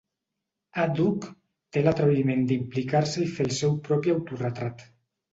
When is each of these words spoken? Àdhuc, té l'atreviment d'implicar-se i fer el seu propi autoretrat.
Àdhuc, 0.83 1.25
té 1.75 1.83
l'atreviment 1.87 2.41
d'implicar-se 2.51 3.25
i 3.25 3.27
fer 3.35 3.45
el 3.49 3.53
seu 3.59 3.75
propi 3.91 4.15
autoretrat. 4.15 4.83